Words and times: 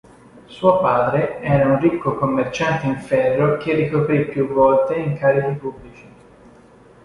Suo 0.47 0.79
padre 0.79 1.41
era 1.41 1.67
un 1.67 1.79
ricco 1.79 2.15
commerciante 2.15 2.87
in 2.87 2.97
ferro 2.97 3.57
che 3.57 3.75
ricoprì 3.75 4.25
più 4.27 4.47
volte 4.47 4.95
incarichi 4.95 5.59
pubblici. 5.59 6.07